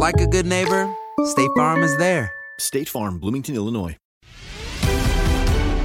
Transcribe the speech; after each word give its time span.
like 0.00 0.18
a 0.22 0.26
good 0.26 0.46
neighbor, 0.46 0.88
State 1.26 1.50
Farm 1.54 1.82
is 1.84 1.94
there. 1.98 2.32
State 2.58 2.88
Farm, 2.88 3.20
Bloomington, 3.20 3.54
Illinois. 3.54 3.96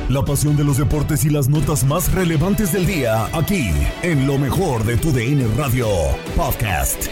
La 0.08 0.23
pasión 0.23 0.55
de 0.55 0.63
los 0.63 0.77
deportes 0.77 1.25
y 1.25 1.30
las 1.30 1.49
notas 1.49 1.83
más 1.83 2.11
relevantes 2.13 2.71
del 2.71 2.86
día, 2.86 3.25
aquí, 3.33 3.71
en 4.03 4.27
lo 4.27 4.38
mejor 4.38 4.83
de 4.86 4.97
tu 4.97 5.11
DN 5.11 5.48
Radio 5.58 5.87
Podcast. 6.36 7.09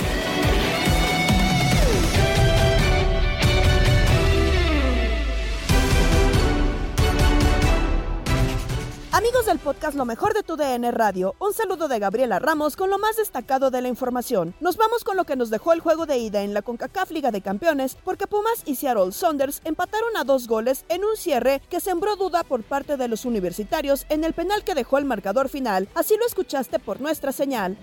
Del 9.53 9.59
podcast 9.59 9.96
Lo 9.96 10.06
mejor 10.06 10.34
de 10.34 10.41
tu 10.41 10.56
DN 10.56 10.90
Radio, 10.90 11.36
un 11.38 11.53
saludo 11.53 11.88
de 11.88 12.00
Gabriela 12.00 12.40
Ramos 12.40 12.75
con 12.75 12.90
lo 12.90 12.97
más 12.97 13.18
destacado 13.18 13.69
de 13.69 13.84
la 13.84 13.88
información. 13.88 14.56
Nos 14.59 14.78
vamos 14.78 15.03
con 15.03 15.16
lo 15.16 15.25
que 15.25 15.36
nos 15.36 15.52
dejó 15.52 15.74
el 15.74 15.80
juego 15.80 16.08
de 16.08 16.18
ida 16.18 16.41
en 16.41 16.56
la 16.56 16.64
CONCACAF 16.64 17.12
Liga 17.12 17.30
de 17.30 17.41
Campeones, 17.41 17.96
porque 18.03 18.25
Pumas 18.25 18.64
y 18.66 18.74
Seattle 18.74 19.12
Saunders 19.12 19.62
empataron 19.64 20.18
a 20.18 20.24
dos 20.24 20.47
goles 20.47 20.86
en 20.90 21.06
un 21.06 21.16
cierre 21.18 21.62
que 21.69 21.80
sembró 21.80 22.16
duda 22.16 22.44
por 22.44 22.64
parte 22.64 22.97
de 22.97 23.08
los 23.08 23.25
universitarios 23.25 24.08
en 24.09 24.24
el 24.24 24.34
penal 24.34 24.64
que 24.64 24.74
dejó 24.74 24.97
el 24.97 25.06
marcador 25.06 25.50
final. 25.50 25.88
Así 25.94 26.18
lo 26.18 26.25
escuchaste 26.25 26.80
por 26.80 27.00
nuestra 27.00 27.31
señal. 27.31 27.78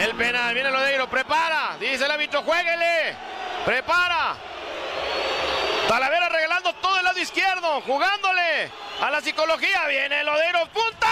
El 0.00 0.14
penal, 0.14 0.54
viene 0.54 0.70
Lodeiro, 0.70 1.10
prepara, 1.10 1.76
dice 1.80 2.04
el 2.04 2.10
árbitro, 2.12 2.42
jueguele, 2.42 3.16
prepara. 3.66 4.36
Talavera 5.88 6.28
regalando 6.28 6.72
todo 6.76 6.96
el 6.96 7.04
lado 7.04 7.11
izquierdo, 7.22 7.80
jugándole 7.82 8.68
a 9.00 9.10
la 9.10 9.20
psicología, 9.20 9.86
viene 9.86 10.24
Lodeiro, 10.24 10.66
punta. 10.66 11.06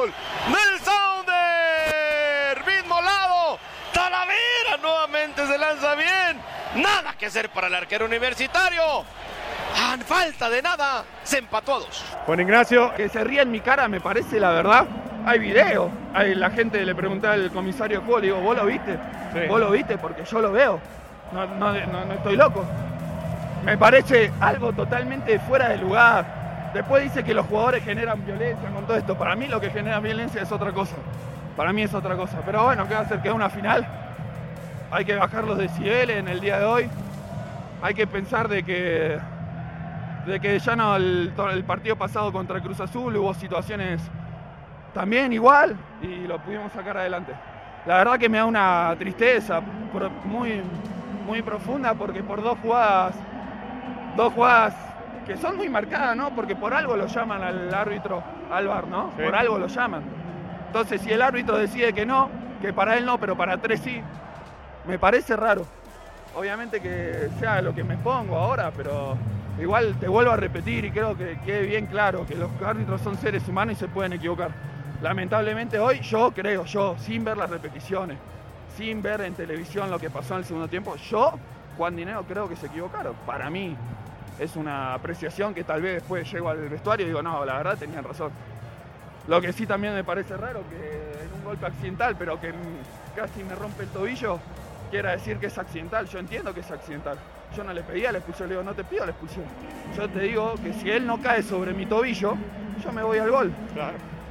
¡Gol! 0.00 0.12
¡Del 0.48 0.80
Sounder! 0.84 2.66
¡Mismo 2.66 3.00
lado! 3.00 3.60
¡Talavera 3.92 4.76
nuevamente 4.82 5.46
se 5.46 5.56
lanza 5.58 5.94
bien! 5.94 6.42
¡Nada 6.74 7.14
que 7.28 7.38
hacer 7.38 7.50
para 7.50 7.66
el 7.66 7.74
arquero 7.74 8.06
universitario! 8.06 9.04
¡A 9.76 9.96
falta 9.98 10.48
de 10.48 10.62
nada! 10.62 11.04
Se 11.22 11.38
empató 11.38 11.74
a 11.74 11.78
dos. 11.80 12.04
Juan 12.24 12.40
Ignacio, 12.40 12.94
que 12.94 13.08
se 13.08 13.22
ría 13.22 13.42
en 13.42 13.50
mi 13.50 13.60
cara, 13.60 13.86
me 13.86 14.00
parece, 14.00 14.40
la 14.40 14.50
verdad. 14.50 14.86
Hay 15.26 15.38
video. 15.38 15.90
Hay, 16.14 16.34
la 16.34 16.50
gente 16.50 16.84
le 16.84 16.94
preguntaba 16.94 17.34
al 17.34 17.50
comisario 17.50 18.00
de 18.00 18.04
juego, 18.04 18.20
le 18.20 18.26
digo, 18.28 18.40
¿vos 18.40 18.56
lo 18.56 18.64
viste? 18.64 18.98
¿Vos 19.46 19.60
lo 19.60 19.70
viste? 19.70 19.98
Porque 19.98 20.24
yo 20.24 20.40
lo 20.40 20.52
veo. 20.52 20.80
No, 21.32 21.46
no, 21.46 21.72
no, 21.72 22.04
no 22.06 22.14
estoy 22.14 22.36
loco. 22.36 22.64
Me 23.64 23.76
parece 23.76 24.32
algo 24.40 24.72
totalmente 24.72 25.38
fuera 25.40 25.68
de 25.68 25.76
lugar. 25.76 26.70
Después 26.72 27.02
dice 27.02 27.22
que 27.24 27.34
los 27.34 27.46
jugadores 27.46 27.84
generan 27.84 28.24
violencia 28.24 28.70
con 28.70 28.86
todo 28.86 28.96
esto. 28.96 29.18
Para 29.18 29.36
mí 29.36 29.48
lo 29.48 29.60
que 29.60 29.70
genera 29.70 30.00
violencia 30.00 30.40
es 30.40 30.50
otra 30.50 30.72
cosa. 30.72 30.96
Para 31.56 31.72
mí 31.74 31.82
es 31.82 31.92
otra 31.92 32.16
cosa. 32.16 32.38
Pero 32.46 32.64
bueno, 32.64 32.88
¿qué 32.88 32.94
va 32.94 33.00
a 33.00 33.02
hacer? 33.02 33.20
Que 33.20 33.28
es 33.28 33.34
una 33.34 33.50
final. 33.50 33.86
Hay 34.90 35.04
que 35.04 35.14
bajar 35.14 35.44
los 35.44 35.58
decibeles 35.58 36.16
en 36.16 36.28
el 36.28 36.40
día 36.40 36.58
de 36.60 36.64
hoy. 36.64 36.90
Hay 37.80 37.94
que 37.94 38.06
pensar 38.06 38.48
de 38.48 38.62
que, 38.62 39.18
de 40.26 40.40
que 40.40 40.58
ya 40.58 40.76
no 40.76 40.96
el, 40.96 41.32
el 41.52 41.64
partido 41.64 41.96
pasado 41.96 42.32
contra 42.32 42.60
Cruz 42.60 42.80
Azul 42.80 43.16
hubo 43.16 43.32
situaciones 43.34 44.00
también 44.92 45.32
igual 45.32 45.76
y 46.02 46.26
lo 46.26 46.38
pudimos 46.38 46.72
sacar 46.72 46.96
adelante. 46.96 47.32
La 47.86 47.98
verdad 47.98 48.18
que 48.18 48.28
me 48.28 48.38
da 48.38 48.44
una 48.44 48.94
tristeza 48.98 49.60
muy, 50.24 50.60
muy 51.26 51.42
profunda 51.42 51.94
porque 51.94 52.22
por 52.22 52.42
dos 52.42 52.58
jugadas, 52.58 53.14
dos 54.16 54.32
jugadas 54.32 54.74
que 55.26 55.36
son 55.36 55.56
muy 55.56 55.68
marcadas, 55.68 56.16
¿no? 56.16 56.30
Porque 56.30 56.56
por 56.56 56.74
algo 56.74 56.96
lo 56.96 57.06
llaman 57.06 57.42
al 57.42 57.72
árbitro 57.72 58.22
Álvar, 58.50 58.86
¿no? 58.88 59.12
Sí. 59.16 59.22
Por 59.22 59.36
algo 59.36 59.58
lo 59.58 59.66
llaman. 59.66 60.02
Entonces, 60.66 61.00
si 61.02 61.12
el 61.12 61.22
árbitro 61.22 61.58
decide 61.58 61.92
que 61.92 62.06
no, 62.06 62.30
que 62.60 62.72
para 62.72 62.96
él 62.96 63.04
no, 63.04 63.18
pero 63.18 63.36
para 63.36 63.58
tres 63.58 63.80
sí, 63.80 64.02
me 64.86 64.98
parece 64.98 65.36
raro. 65.36 65.66
Obviamente 66.38 66.80
que 66.80 67.30
sea 67.40 67.60
lo 67.60 67.74
que 67.74 67.82
me 67.82 67.96
pongo 67.96 68.36
ahora, 68.36 68.70
pero 68.70 69.16
igual 69.60 69.96
te 69.98 70.06
vuelvo 70.06 70.30
a 70.30 70.36
repetir 70.36 70.84
y 70.84 70.92
creo 70.92 71.18
que 71.18 71.36
quede 71.44 71.62
bien 71.62 71.86
claro 71.86 72.24
que 72.24 72.36
los 72.36 72.48
árbitros 72.64 73.00
son 73.00 73.16
seres 73.16 73.48
humanos 73.48 73.74
y 73.74 73.76
se 73.76 73.88
pueden 73.88 74.12
equivocar. 74.12 74.52
Lamentablemente 75.02 75.80
hoy 75.80 75.98
yo 75.98 76.30
creo, 76.30 76.64
yo, 76.64 76.94
sin 77.00 77.24
ver 77.24 77.36
las 77.36 77.50
repeticiones, 77.50 78.18
sin 78.76 79.02
ver 79.02 79.22
en 79.22 79.34
televisión 79.34 79.90
lo 79.90 79.98
que 79.98 80.10
pasó 80.10 80.34
en 80.34 80.38
el 80.38 80.44
segundo 80.44 80.68
tiempo, 80.68 80.94
yo, 81.10 81.32
Juan 81.76 81.96
Dinero, 81.96 82.24
creo 82.28 82.48
que 82.48 82.54
se 82.54 82.66
equivocaron. 82.66 83.16
Para 83.26 83.50
mí 83.50 83.76
es 84.38 84.54
una 84.54 84.94
apreciación 84.94 85.52
que 85.52 85.64
tal 85.64 85.82
vez 85.82 85.94
después 85.94 86.30
llego 86.30 86.50
al 86.50 86.68
vestuario 86.68 87.04
y 87.04 87.08
digo, 87.08 87.20
no, 87.20 87.44
la 87.44 87.56
verdad 87.56 87.76
tenían 87.76 88.04
razón. 88.04 88.30
Lo 89.26 89.40
que 89.40 89.52
sí 89.52 89.66
también 89.66 89.92
me 89.92 90.04
parece 90.04 90.36
raro, 90.36 90.62
que 90.70 91.24
en 91.24 91.34
un 91.34 91.44
golpe 91.44 91.66
accidental, 91.66 92.14
pero 92.16 92.40
que 92.40 92.52
casi 93.16 93.42
me 93.42 93.56
rompe 93.56 93.82
el 93.82 93.88
tobillo, 93.88 94.38
quiera 94.90 95.12
decir 95.12 95.38
que 95.38 95.46
es 95.46 95.58
accidental. 95.58 96.06
Yo 96.06 96.18
entiendo 96.18 96.52
que 96.54 96.60
es 96.60 96.70
accidental. 96.70 97.16
Yo 97.56 97.64
no 97.64 97.72
le 97.72 97.82
pedía 97.82 98.12
la 98.12 98.18
expulsión, 98.18 98.48
le 98.48 98.54
digo, 98.56 98.64
no 98.64 98.74
te 98.74 98.84
pido 98.84 99.04
la 99.04 99.12
expulsión. 99.12 99.44
Yo 99.96 100.08
te 100.08 100.20
digo 100.20 100.54
que 100.62 100.72
si 100.74 100.90
él 100.90 101.06
no 101.06 101.20
cae 101.20 101.42
sobre 101.42 101.72
mi 101.72 101.86
tobillo, 101.86 102.34
yo 102.84 102.92
me 102.92 103.02
voy 103.02 103.18
al 103.18 103.30
gol. 103.30 103.52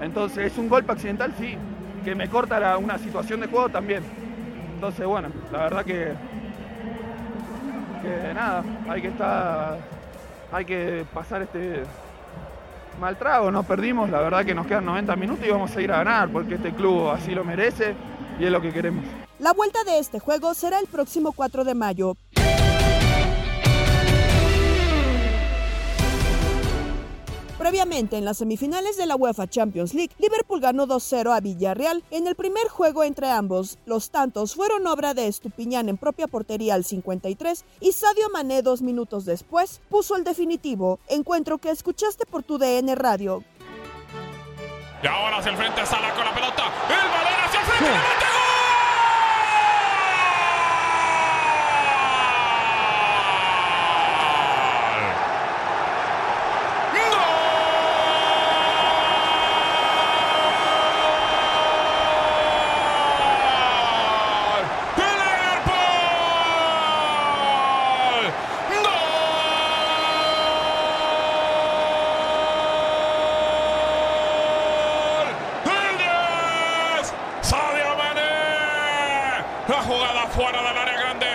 Entonces, 0.01 0.51
¿es 0.51 0.57
un 0.57 0.69
golpe 0.69 0.91
accidental? 0.91 1.33
Sí. 1.37 1.57
Que 2.03 2.13
me 2.15 2.29
corta 2.29 2.59
la- 2.59 2.77
una 2.77 2.97
situación 2.97 3.39
de 3.41 3.47
juego 3.47 3.69
también. 3.69 4.03
Entonces, 4.75 5.05
bueno, 5.05 5.29
la 5.51 5.59
verdad 5.63 5.83
que, 5.83 6.13
que 8.03 8.33
nada, 8.33 8.63
hay 8.87 9.01
que 9.01 9.07
estar, 9.07 9.77
hay 10.51 10.65
que 10.65 11.05
pasar 11.13 11.41
este 11.41 11.83
mal 13.01 13.17
trago, 13.17 13.51
no 13.51 13.63
perdimos, 13.63 14.09
la 14.09 14.21
verdad 14.21 14.45
que 14.45 14.55
nos 14.55 14.65
quedan 14.67 14.85
90 14.85 15.15
minutos 15.15 15.45
y 15.45 15.51
vamos 15.51 15.75
a 15.75 15.81
ir 15.81 15.91
a 15.91 15.97
ganar 15.97 16.29
porque 16.29 16.55
este 16.55 16.71
club 16.71 17.09
así 17.09 17.33
lo 17.35 17.43
merece 17.43 17.95
y 18.39 18.45
es 18.45 18.51
lo 18.51 18.61
que 18.61 18.71
queremos. 18.71 19.03
La 19.39 19.53
vuelta 19.53 19.83
de 19.83 19.99
este 19.99 20.19
juego 20.19 20.55
será 20.55 20.79
el 20.79 20.87
próximo 20.87 21.31
4 21.31 21.63
de 21.63 21.75
mayo. 21.75 22.17
Previamente, 27.59 28.17
en 28.17 28.25
las 28.25 28.37
semifinales 28.37 28.97
de 28.97 29.05
la 29.05 29.15
UEFA 29.15 29.47
Champions 29.47 29.93
League, 29.93 30.15
Liverpool 30.19 30.61
ganó 30.61 30.87
2-0 30.87 31.35
a 31.35 31.39
Villarreal 31.39 32.03
en 32.11 32.27
el 32.27 32.35
primer 32.35 32.67
juego 32.67 33.03
entre 33.03 33.29
ambos. 33.29 33.77
Los 33.85 34.09
tantos 34.09 34.55
fueron 34.55 34.87
obra 34.87 35.13
de 35.13 35.27
Estupiñán 35.27 35.89
en 35.89 35.97
propia 35.97 36.27
portería 36.27 36.73
al 36.73 36.83
53 36.83 37.65
y 37.79 37.91
Sadio 37.91 38.29
Mané 38.31 38.61
dos 38.61 38.81
minutos 38.81 39.25
después 39.25 39.81
puso 39.89 40.15
el 40.15 40.23
definitivo, 40.23 40.99
encuentro 41.07 41.57
que 41.57 41.69
escuchaste 41.69 42.25
por 42.25 42.41
tu 42.41 42.57
DN 42.57 42.95
Radio. 42.95 43.43
Y 45.03 45.07
ahora 45.07 45.37
hacia 45.37 45.51
el 45.51 45.57
frente 45.57 45.85
Sala 45.85 46.13
con 46.15 46.25
la 46.25 46.33
pelota. 46.33 46.63
El 46.89 47.09
balón 47.09 47.45
hacia 47.45 47.59
el 47.59 47.65
frente. 47.65 47.91
¡La 47.91 47.97
mete 47.97 48.37
Sadio 77.47 77.95
Mané. 77.95 79.39
La 79.69 79.81
jugada 79.83 80.27
fuera 80.27 80.61
del 80.61 80.77
área 80.77 80.97
grande. 80.99 81.27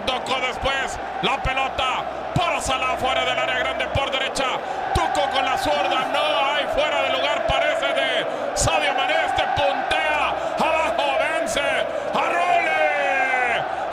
Tocó 0.00 0.40
después 0.40 0.98
la 1.20 1.42
pelota 1.42 2.32
para 2.34 2.60
Salah 2.62 2.96
fuera 2.96 3.26
del 3.26 3.38
área 3.38 3.58
grande 3.58 3.86
por 3.88 4.10
derecha. 4.10 4.58
Tocó 4.94 5.30
con 5.30 5.44
la 5.44 5.58
zurda. 5.58 6.08
No 6.12 6.46
hay 6.46 6.64
fuera 6.74 7.02
de 7.02 7.12
lugar. 7.12 7.46
Parece 7.46 7.86
de 7.86 8.26
Sadio 8.56 8.94
Mané. 8.94 9.14
Este 9.26 9.42
puntea. 9.54 10.30
Abajo 10.58 11.18
vence. 11.20 11.60
A 11.60 12.24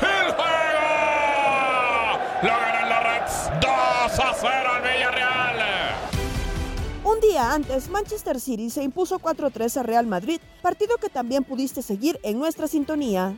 El 0.02 0.32
juego. 0.32 0.88
Lo 2.44 2.50
ganan 2.50 2.90
los 2.90 3.04
Reds. 3.04 3.52
2 3.60 4.20
a 4.20 4.34
0 4.34 4.70
al 4.76 4.82
Villarreal. 4.82 5.60
Un 7.04 7.20
día 7.20 7.54
antes, 7.54 7.90
Manchester 7.90 8.40
City 8.40 8.70
se 8.70 8.84
impuso 8.84 9.20
4-3 9.20 9.78
a 9.78 9.84
Real 9.84 10.08
Madrid, 10.08 10.40
partido 10.62 10.96
que 10.98 11.10
también 11.10 11.44
pudiste 11.44 11.82
seguir 11.82 12.20
en 12.24 12.40
nuestra 12.40 12.68
sintonía. 12.68 13.36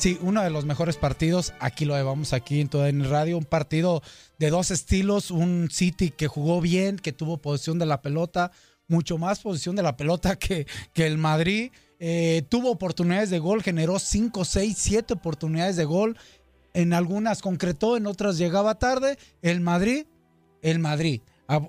Sí, 0.00 0.18
uno 0.22 0.42
de 0.42 0.48
los 0.48 0.64
mejores 0.64 0.96
partidos, 0.96 1.52
aquí 1.60 1.84
lo 1.84 1.94
llevamos 1.94 2.32
aquí 2.32 2.62
en 2.62 2.70
toda 2.70 2.88
en 2.88 3.04
radio, 3.04 3.36
un 3.36 3.44
partido 3.44 4.02
de 4.38 4.48
dos 4.48 4.70
estilos, 4.70 5.30
un 5.30 5.68
City 5.70 6.10
que 6.10 6.26
jugó 6.26 6.62
bien, 6.62 6.96
que 6.96 7.12
tuvo 7.12 7.36
posición 7.36 7.78
de 7.78 7.84
la 7.84 8.00
pelota, 8.00 8.50
mucho 8.88 9.18
más 9.18 9.40
posición 9.40 9.76
de 9.76 9.82
la 9.82 9.98
pelota 9.98 10.36
que, 10.36 10.66
que 10.94 11.06
el 11.06 11.18
Madrid, 11.18 11.70
eh, 11.98 12.44
tuvo 12.48 12.70
oportunidades 12.70 13.28
de 13.28 13.40
gol, 13.40 13.62
generó 13.62 13.98
5, 13.98 14.42
6, 14.42 14.74
7 14.74 15.12
oportunidades 15.12 15.76
de 15.76 15.84
gol, 15.84 16.16
en 16.72 16.94
algunas 16.94 17.42
concretó, 17.42 17.98
en 17.98 18.06
otras 18.06 18.38
llegaba 18.38 18.78
tarde, 18.78 19.18
el 19.42 19.60
Madrid, 19.60 20.06
el 20.62 20.78
Madrid, 20.78 21.20
a 21.46 21.60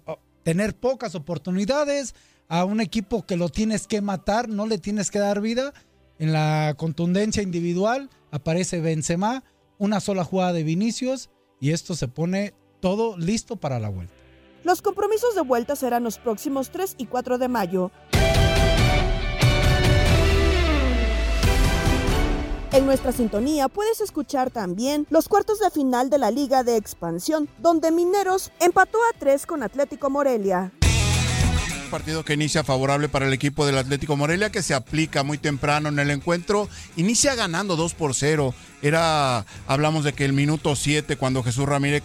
tener 0.44 0.74
pocas 0.74 1.16
oportunidades, 1.16 2.16
a 2.48 2.63
un 2.63 2.80
equipo 2.80 3.25
que 3.25 3.36
lo 3.36 3.50
tienes 3.50 3.88
que 3.88 4.00
matar, 4.00 4.48
no 4.48 4.68
le 4.68 4.77
tienes 4.77 5.12
que 5.12 5.19
dar 5.19 5.42
vida, 5.42 5.74
en 6.21 6.33
la 6.33 6.75
contundencia 6.77 7.41
individual 7.41 8.12
aparece 8.29 8.79
Benzema, 8.79 9.44
una 9.79 10.00
sola 10.00 10.23
jugada 10.23 10.53
de 10.53 10.62
Vinicius 10.62 11.31
y 11.59 11.71
esto 11.71 11.95
se 11.95 12.07
pone 12.07 12.53
todo 12.79 13.18
listo 13.18 13.56
para 13.56 13.79
la 13.79 13.89
vuelta. 13.89 14.13
Los 14.63 14.83
compromisos 14.83 15.33
de 15.33 15.41
vuelta 15.41 15.75
serán 15.75 16.03
los 16.03 16.19
próximos 16.19 16.69
3 16.69 16.94
y 17.00 17.07
4 17.07 17.39
de 17.39 17.47
mayo. 17.47 17.91
En 22.71 22.85
nuestra 22.85 23.12
sintonía 23.12 23.67
puedes 23.67 24.00
escuchar 24.00 24.51
también 24.51 25.07
los 25.09 25.27
cuartos 25.27 25.59
de 25.59 25.71
final 25.71 26.12
de 26.12 26.19
la 26.19 26.29
Liga 26.29 26.63
de 26.63 26.77
Expansión, 26.77 27.50
donde 27.57 27.89
Mineros 27.89 28.51
empató 28.59 29.00
a 29.00 29.17
3 29.17 29.47
con 29.47 29.63
Atlético 29.63 30.12
Morelia. 30.12 30.71
Partido 31.91 32.25
que 32.25 32.33
inicia 32.33 32.63
favorable 32.63 33.09
para 33.09 33.27
el 33.27 33.33
equipo 33.33 33.65
del 33.67 33.77
Atlético 33.77 34.15
Morelia, 34.17 34.49
que 34.51 34.63
se 34.63 34.73
aplica 34.73 35.21
muy 35.21 35.38
temprano 35.38 35.89
en 35.89 35.99
el 35.99 36.09
encuentro. 36.09 36.67
Inicia 36.95 37.35
ganando 37.35 37.75
2 37.75 37.93
por 37.93 38.15
0. 38.15 38.55
Era, 38.81 39.45
hablamos 39.67 40.03
de 40.03 40.13
que 40.13 40.25
el 40.25 40.33
minuto 40.33 40.75
7, 40.75 41.17
cuando 41.17 41.43
Jesús 41.43 41.67
Ramírez, 41.67 42.01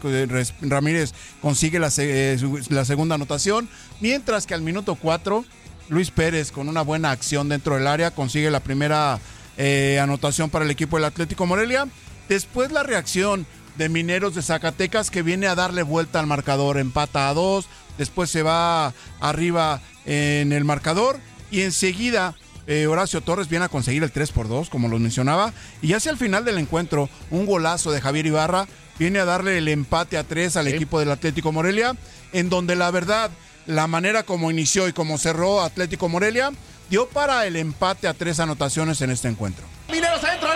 Ramírez 0.60 1.14
consigue 1.40 1.78
la, 1.78 1.90
se- 1.90 2.36
la 2.68 2.84
segunda 2.84 3.14
anotación, 3.14 3.68
mientras 4.00 4.44
que 4.46 4.52
al 4.52 4.60
minuto 4.60 4.96
4, 4.96 5.44
Luis 5.88 6.10
Pérez, 6.10 6.50
con 6.52 6.68
una 6.68 6.82
buena 6.82 7.12
acción 7.12 7.48
dentro 7.48 7.76
del 7.76 7.86
área, 7.86 8.10
consigue 8.10 8.50
la 8.50 8.60
primera 8.60 9.20
eh, 9.56 9.98
anotación 10.02 10.50
para 10.50 10.64
el 10.64 10.70
equipo 10.70 10.96
del 10.96 11.04
Atlético 11.04 11.46
Morelia. 11.46 11.86
Después 12.28 12.72
la 12.72 12.82
reacción 12.82 13.46
de 13.78 13.88
Mineros 13.88 14.34
de 14.34 14.42
Zacatecas 14.42 15.10
que 15.10 15.22
viene 15.22 15.46
a 15.46 15.54
darle 15.54 15.82
vuelta 15.82 16.18
al 16.18 16.26
marcador, 16.26 16.76
empata 16.78 17.28
a 17.28 17.34
dos, 17.34 17.66
después 17.98 18.30
se 18.30 18.42
va 18.42 18.92
arriba 19.20 19.80
en 20.04 20.52
el 20.52 20.64
marcador 20.64 21.18
y 21.50 21.62
enseguida 21.62 22.34
eh, 22.66 22.86
Horacio 22.86 23.20
Torres 23.20 23.48
viene 23.48 23.64
a 23.64 23.68
conseguir 23.68 24.02
el 24.02 24.10
3 24.10 24.32
por 24.32 24.48
2, 24.48 24.70
como 24.70 24.88
lo 24.88 24.98
mencionaba, 24.98 25.52
y 25.82 25.92
hacia 25.92 26.10
el 26.10 26.16
final 26.16 26.44
del 26.44 26.58
encuentro, 26.58 27.08
un 27.30 27.46
golazo 27.46 27.92
de 27.92 28.00
Javier 28.00 28.26
Ibarra 28.26 28.66
viene 28.98 29.20
a 29.20 29.24
darle 29.24 29.58
el 29.58 29.68
empate 29.68 30.18
a 30.18 30.24
3 30.24 30.56
al 30.56 30.68
equipo 30.68 30.98
del 30.98 31.12
Atlético 31.12 31.52
Morelia, 31.52 31.94
en 32.32 32.48
donde 32.48 32.74
la 32.74 32.90
verdad, 32.90 33.30
la 33.66 33.86
manera 33.86 34.24
como 34.24 34.50
inició 34.50 34.88
y 34.88 34.92
como 34.92 35.18
cerró 35.18 35.62
Atlético 35.62 36.08
Morelia, 36.08 36.50
dio 36.90 37.08
para 37.08 37.46
el 37.46 37.56
empate 37.56 38.08
a 38.08 38.14
tres 38.14 38.40
anotaciones 38.40 39.00
en 39.00 39.10
este 39.10 39.28
encuentro. 39.28 39.64
Mineros 39.90 40.22
adentro 40.22 40.48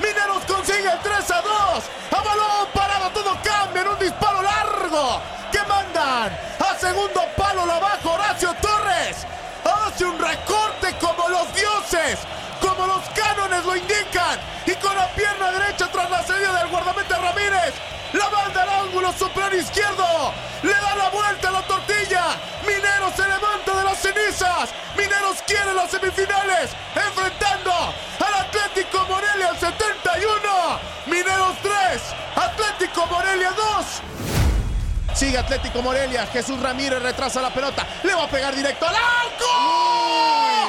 Mineros 0.00 0.44
consigue 0.46 0.90
el 0.90 0.98
3 1.00 1.30
a 1.30 1.40
2. 1.42 1.84
A 2.16 2.22
balón 2.22 2.68
parado, 2.72 3.10
todo 3.10 3.36
cambia 3.42 3.82
en 3.82 3.88
un 3.88 3.98
disparo 3.98 4.42
largo. 4.42 5.20
Que 5.52 5.60
mandan 5.64 6.38
a 6.60 6.78
segundo 6.78 7.22
palo 7.36 7.66
la 7.66 7.78
baja 7.78 8.08
Horacio 8.08 8.54
Torres. 8.60 9.26
Hace 9.64 10.04
un 10.04 10.18
recorte 10.18 10.94
como 11.00 11.28
los 11.28 11.52
dioses, 11.54 12.18
como 12.60 12.86
los 12.86 13.02
cánones 13.10 13.64
lo 13.64 13.76
indican. 13.76 14.38
Y 14.66 14.74
con 14.76 14.94
la 14.96 15.08
pierna 15.08 15.52
derecha 15.52 15.88
tras 15.90 16.10
la 16.10 16.22
salida 16.22 16.52
del 16.58 16.68
guardameta 16.68 17.18
Ramírez. 17.18 17.74
La 18.12 18.28
manda 18.30 18.62
al 18.62 18.70
ángulo 18.86 19.12
superior 19.12 19.54
izquierdo. 19.54 20.32
Le 20.62 20.72
da 20.72 20.96
la 20.96 21.08
vuelta 21.10 21.48
a 21.48 21.52
la 21.52 21.62
tortilla. 21.62 22.24
Mineros 22.66 23.14
se 23.14 23.22
levanta 23.22 23.76
de 23.76 23.84
las 23.84 23.98
cenizas. 23.98 24.70
Mineros 24.96 25.42
quiere 25.46 25.74
las 25.74 25.90
semifinales. 25.90 26.70
Enfrentando 26.94 27.47
Atlético 32.78 33.06
Morelia 33.08 33.50
2. 33.50 35.16
Sigue 35.16 35.36
Atlético 35.36 35.82
Morelia. 35.82 36.24
Jesús 36.28 36.60
Ramírez 36.60 37.02
retrasa 37.02 37.42
la 37.42 37.52
pelota. 37.52 37.84
Le 38.04 38.14
va 38.14 38.22
a 38.22 38.28
pegar 38.30 38.54
directo 38.54 38.86
al 38.86 38.94
arco. 38.94 40.68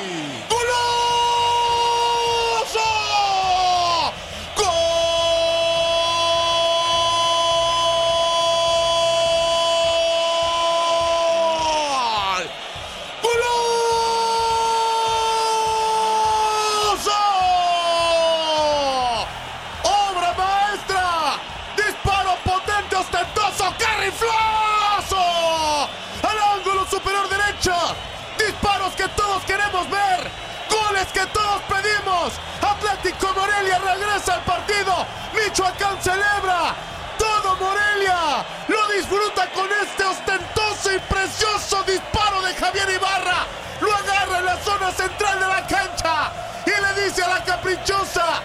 Que 31.11 31.25
todos 31.27 31.61
pedimos. 31.63 32.33
Atlético 32.61 33.33
Morelia 33.33 33.79
regresa 33.79 34.35
al 34.35 34.41
partido. 34.41 35.05
Michoacán 35.33 36.01
celebra. 36.01 36.75
Todo 37.17 37.55
Morelia 37.57 38.45
lo 38.67 38.87
disfruta 38.95 39.49
con 39.51 39.67
este 39.83 40.05
ostentoso 40.05 40.93
y 40.93 40.99
precioso 40.99 41.83
disparo 41.83 42.41
de 42.41 42.53
Javier 42.53 42.89
Ibarra. 42.89 43.45
Lo 43.81 43.93
agarra 43.93 44.39
en 44.39 44.45
la 44.45 44.57
zona 44.63 44.91
central 44.91 45.39
de 45.39 45.47
la 45.47 45.67
cancha 45.67 46.31
y 46.65 46.69
le 46.69 47.03
dice 47.03 47.23
a 47.23 47.27
la 47.27 47.43
caprichosa, 47.43 48.41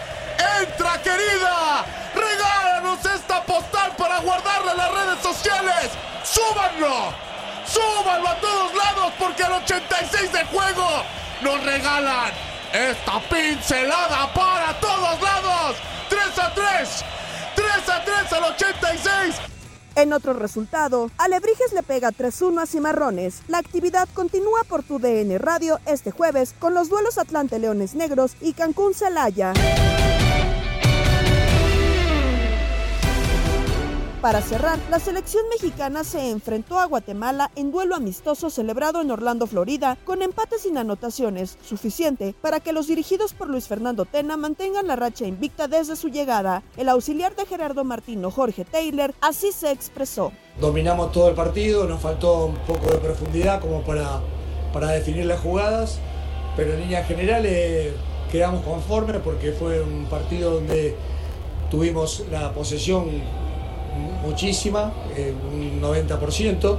entra 0.60 1.00
querida, 1.02 1.84
regálanos 2.14 3.04
esta 3.04 3.42
postal 3.42 3.94
para 3.96 4.18
guardarla 4.20 4.72
en 4.72 4.78
las 4.78 4.92
redes 4.92 5.22
sociales. 5.22 5.90
¡Súbanlo! 6.24 7.12
¡Súbanlo 7.66 8.28
a 8.28 8.36
todos 8.36 8.74
lados 8.74 9.12
porque 9.18 9.42
al 9.42 9.52
86 9.52 10.32
de 10.32 10.44
juego 10.46 11.04
nos 11.42 11.64
regalan 11.64 12.53
esta 12.74 13.20
pincelada 13.30 14.34
para 14.34 14.78
todos 14.80 15.22
lados. 15.22 15.76
3 16.08 16.38
a 16.38 16.54
3. 16.54 17.04
3 17.54 17.88
a 17.88 18.04
3 18.04 18.32
al 18.32 18.44
86. 18.44 19.36
En 19.96 20.12
otro 20.12 20.32
resultado, 20.32 21.08
Alebrijes 21.18 21.72
le 21.72 21.84
pega 21.84 22.10
3-1 22.10 22.62
a 22.62 22.66
Cimarrones. 22.66 23.42
La 23.46 23.58
actividad 23.58 24.08
continúa 24.12 24.64
por 24.68 24.82
tu 24.82 24.98
DN 24.98 25.38
Radio 25.38 25.78
este 25.86 26.10
jueves 26.10 26.52
con 26.58 26.74
los 26.74 26.88
duelos 26.88 27.16
Atlante 27.16 27.60
Leones 27.60 27.94
Negros 27.94 28.32
y 28.40 28.54
Cancún 28.54 28.92
Celaya. 28.92 29.52
Para 34.24 34.40
cerrar, 34.40 34.78
la 34.90 35.00
selección 35.00 35.44
mexicana 35.50 36.02
se 36.02 36.30
enfrentó 36.30 36.78
a 36.78 36.86
Guatemala 36.86 37.50
en 37.56 37.70
duelo 37.70 37.94
amistoso 37.94 38.48
celebrado 38.48 39.02
en 39.02 39.10
Orlando, 39.10 39.46
Florida, 39.46 39.98
con 40.06 40.22
empates 40.22 40.62
sin 40.62 40.78
anotaciones, 40.78 41.58
suficiente 41.62 42.34
para 42.40 42.60
que 42.60 42.72
los 42.72 42.86
dirigidos 42.86 43.34
por 43.34 43.50
Luis 43.50 43.68
Fernando 43.68 44.06
Tena 44.06 44.38
mantengan 44.38 44.86
la 44.86 44.96
racha 44.96 45.26
invicta 45.26 45.68
desde 45.68 45.94
su 45.94 46.08
llegada. 46.08 46.62
El 46.78 46.88
auxiliar 46.88 47.36
de 47.36 47.44
Gerardo 47.44 47.84
Martino, 47.84 48.30
Jorge 48.30 48.64
Taylor, 48.64 49.12
así 49.20 49.52
se 49.52 49.70
expresó. 49.70 50.32
Dominamos 50.58 51.12
todo 51.12 51.28
el 51.28 51.34
partido, 51.34 51.84
nos 51.86 52.00
faltó 52.00 52.46
un 52.46 52.56
poco 52.66 52.86
de 52.92 52.96
profundidad 52.96 53.60
como 53.60 53.82
para, 53.82 54.20
para 54.72 54.88
definir 54.92 55.26
las 55.26 55.40
jugadas, 55.40 55.98
pero 56.56 56.72
en 56.72 56.80
líneas 56.80 57.06
generales 57.06 57.92
quedamos 58.32 58.64
conformes 58.64 59.20
porque 59.22 59.52
fue 59.52 59.82
un 59.82 60.06
partido 60.06 60.50
donde 60.52 60.96
tuvimos 61.70 62.24
la 62.30 62.54
posesión 62.54 63.43
muchísima, 64.22 64.92
eh, 65.16 65.34
un 65.52 65.80
90% 65.80 66.78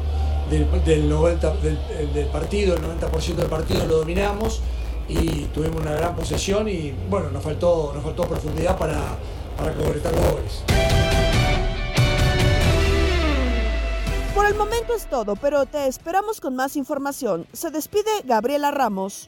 del, 0.50 0.86
del, 0.86 1.10
90, 1.10 1.54
del, 1.58 2.28
partido, 2.28 2.76
el 2.76 2.82
90% 2.82 3.36
del 3.36 3.48
partido 3.48 3.86
lo 3.86 3.98
dominamos 3.98 4.62
y 5.08 5.46
tuvimos 5.54 5.82
una 5.82 5.94
gran 5.94 6.16
posesión 6.16 6.68
y 6.68 6.94
bueno, 7.10 7.30
nos 7.32 7.44
faltó, 7.44 7.92
nos 7.94 8.04
faltó 8.04 8.24
profundidad 8.24 8.78
para, 8.78 9.02
para 9.58 9.74
concretar 9.74 10.14
los 10.14 10.32
goles. 10.32 10.64
Por 14.34 14.46
el 14.48 14.56
momento 14.56 14.94
es 14.94 15.10
todo, 15.10 15.36
pero 15.36 15.66
te 15.66 15.88
esperamos 15.88 16.42
con 16.42 16.56
más 16.56 16.76
información. 16.76 17.48
Se 17.54 17.72
despide 17.72 18.12
Gabriela 18.26 18.72
Ramos. 18.72 19.28